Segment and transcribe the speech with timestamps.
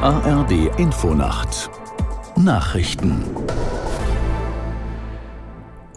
[0.00, 1.70] ARD Infonacht
[2.36, 3.24] Nachrichten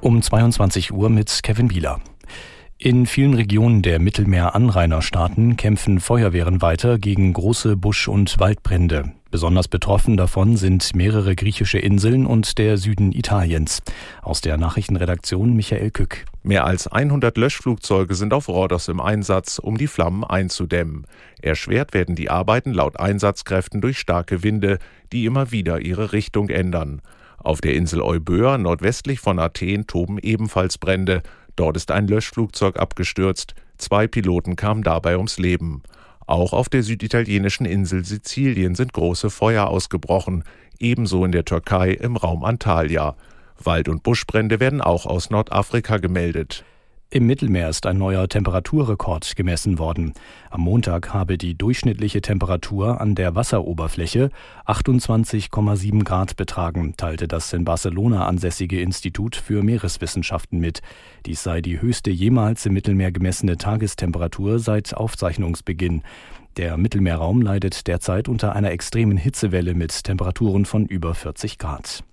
[0.02, 2.00] um 22 Uhr mit Kevin Bieler.
[2.80, 9.12] In vielen Regionen der Mittelmeer-Anrainerstaaten kämpfen Feuerwehren weiter gegen große Busch- und Waldbrände.
[9.32, 13.82] Besonders betroffen davon sind mehrere griechische Inseln und der Süden Italiens.
[14.22, 16.26] Aus der Nachrichtenredaktion Michael Kück.
[16.44, 21.08] Mehr als 100 Löschflugzeuge sind auf Rhodos im Einsatz, um die Flammen einzudämmen.
[21.42, 24.80] Erschwert werden die Arbeiten laut Einsatzkräften durch starke Winde,
[25.14, 27.02] die immer wieder ihre Richtung ändern.
[27.38, 31.24] Auf der Insel Euböa nordwestlich von Athen toben ebenfalls Brände.
[31.56, 33.56] Dort ist ein Löschflugzeug abgestürzt.
[33.78, 35.84] Zwei Piloten kamen dabei ums Leben.
[36.28, 40.44] Auch auf der süditalienischen Insel Sizilien sind große Feuer ausgebrochen,
[40.80, 43.16] ebenso in der Türkei im Raum Antalya.
[43.58, 46.64] Wald- und Buschbrände werden auch aus Nordafrika gemeldet.
[47.14, 50.14] Im Mittelmeer ist ein neuer Temperaturrekord gemessen worden.
[50.50, 54.30] Am Montag habe die durchschnittliche Temperatur an der Wasseroberfläche
[54.66, 60.82] 28,7 Grad betragen, teilte das in Barcelona ansässige Institut für Meereswissenschaften mit.
[61.26, 66.04] Dies sei die höchste jemals im Mittelmeer gemessene Tagestemperatur seit Aufzeichnungsbeginn.
[66.56, 72.06] Der Mittelmeerraum leidet derzeit unter einer extremen Hitzewelle mit Temperaturen von über 40 Grad.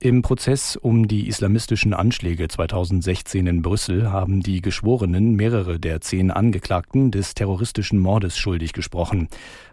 [0.00, 6.30] Im Prozess um die islamistischen Anschläge 2016 in Brüssel haben die Geschworenen mehrere der zehn
[6.30, 9.26] Angeklagten des terroristischen Mordes schuldig gesprochen.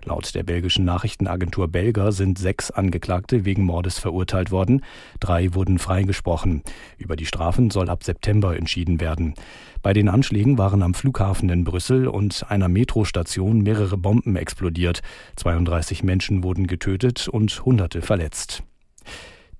[0.04, 4.82] Laut der belgischen Nachrichtenagentur Belga sind sechs Angeklagte wegen Mordes verurteilt worden.
[5.20, 6.64] Drei wurden freigesprochen.
[6.98, 9.36] Über die Strafen soll ab September entschieden werden.
[9.84, 15.04] Bei den Anschlägen waren am Flughafen in Brüssel und einer Metrostation mehrere Bomben explodiert.
[15.36, 18.64] 32 Menschen wurden getötet und Hunderte verletzt.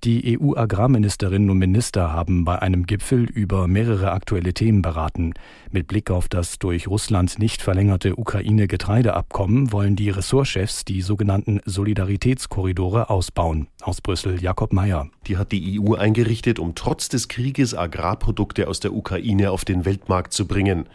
[0.06, 5.34] Die EU-Agrarministerinnen und Minister haben bei einem Gipfel über mehrere aktuelle Themen beraten.
[5.72, 13.10] Mit Blick auf das durch Russland nicht verlängerte Ukraine-Getreideabkommen wollen die Ressortchefs die sogenannten Solidaritätskorridore
[13.10, 13.66] ausbauen.
[13.82, 15.08] Aus Brüssel Jakob Mayer.
[15.26, 19.84] Die hat die EU eingerichtet, um trotz des Krieges Agrarprodukte aus der Ukraine auf den
[19.84, 20.88] Weltmarkt zu bringen.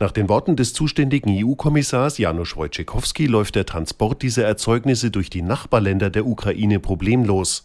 [0.00, 5.42] Nach den Worten des zuständigen EU-Kommissars Janusz Wojciechowski läuft der Transport dieser Erzeugnisse durch die
[5.42, 7.64] Nachbarländer der Ukraine problemlos.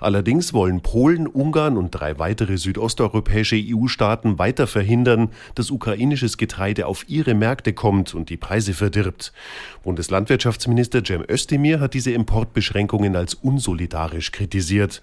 [0.00, 7.08] Allerdings wollen Polen, Ungarn und drei weitere südosteuropäische EU-Staaten weiter verhindern, dass ukrainisches Getreide auf
[7.08, 9.32] ihre Märkte kommt und die Preise verdirbt.
[9.82, 15.02] Bundeslandwirtschaftsminister Cem Özdemir hat diese Importbeschränkungen als unsolidarisch kritisiert.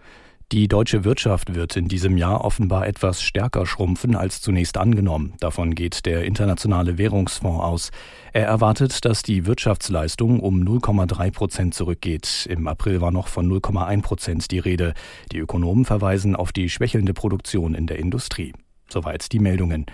[0.53, 5.34] Die deutsche Wirtschaft wird in diesem Jahr offenbar etwas stärker schrumpfen als zunächst angenommen.
[5.41, 7.91] Davon geht der Internationale Währungsfonds aus.
[8.31, 12.47] Er erwartet, dass die Wirtschaftsleistung um 0,3 Prozent zurückgeht.
[12.50, 14.94] Im April war noch von 0,1 Prozent die Rede.
[15.34, 18.53] Die Ökonomen verweisen auf die schwächelnde Produktion in der Industrie.
[18.89, 19.85] Soweit die Meldungen.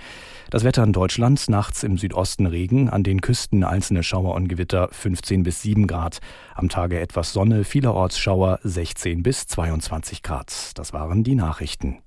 [0.49, 4.89] Das Wetter in Deutschland, nachts im Südosten Regen, an den Küsten einzelne Schauer und Gewitter
[4.91, 6.19] 15 bis 7 Grad.
[6.55, 10.71] Am Tage etwas Sonne, vielerorts Schauer 16 bis 22 Grad.
[10.75, 12.03] Das waren die Nachrichten.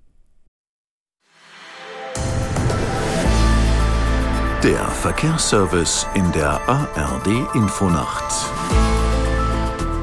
[4.62, 8.55] Der Verkehrsservice in der ARD Infonacht.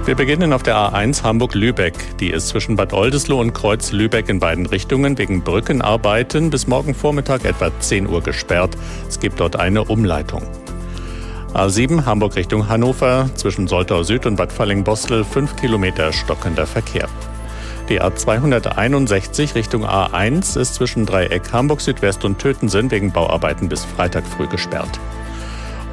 [0.05, 1.93] Wir beginnen auf der A1 Hamburg-Lübeck.
[2.19, 7.45] Die ist zwischen Bad Oldesloe und Kreuz-Lübeck in beiden Richtungen wegen Brückenarbeiten bis morgen Vormittag
[7.45, 8.75] etwa 10 Uhr gesperrt.
[9.07, 10.43] Es gibt dort eine Umleitung.
[11.53, 17.07] A7 Hamburg Richtung Hannover zwischen Soltau Süd und Bad Falling-Bostel 5 Kilometer stockender Verkehr.
[17.87, 24.25] Die A261 Richtung A1 ist zwischen Dreieck Hamburg Südwest und Tötensen wegen Bauarbeiten bis Freitag
[24.27, 24.99] früh gesperrt.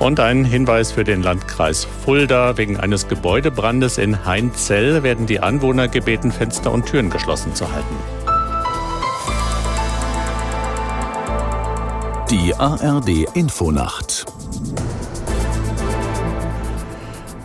[0.01, 2.57] Und ein Hinweis für den Landkreis Fulda.
[2.57, 7.95] Wegen eines Gebäudebrandes in Heinzell werden die Anwohner gebeten, Fenster und Türen geschlossen zu halten.
[12.31, 14.27] Die ARD Infonacht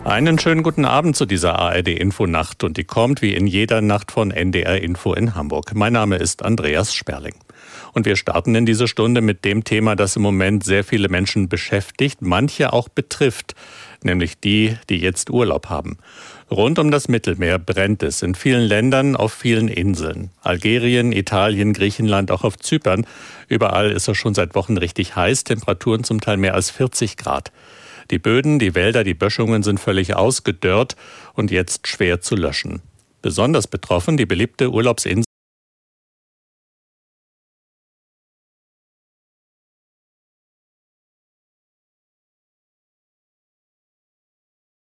[0.06, 4.12] einen schönen guten Abend zu dieser ARD Infonacht und die kommt wie in jeder Nacht
[4.12, 5.74] von NDR Info in Hamburg.
[5.74, 7.34] Mein Name ist Andreas Sperling.
[7.96, 11.48] Und wir starten in diese Stunde mit dem Thema, das im Moment sehr viele Menschen
[11.48, 13.54] beschäftigt, manche auch betrifft,
[14.02, 15.96] nämlich die, die jetzt Urlaub haben.
[16.50, 20.28] Rund um das Mittelmeer brennt es in vielen Ländern, auf vielen Inseln.
[20.42, 23.06] Algerien, Italien, Griechenland, auch auf Zypern.
[23.48, 27.50] Überall ist es schon seit Wochen richtig heiß, Temperaturen zum Teil mehr als 40 Grad.
[28.10, 30.96] Die Böden, die Wälder, die Böschungen sind völlig ausgedörrt
[31.32, 32.82] und jetzt schwer zu löschen.
[33.22, 35.25] Besonders betroffen die beliebte Urlaubsinsel